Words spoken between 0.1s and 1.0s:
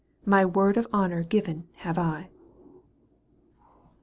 My word of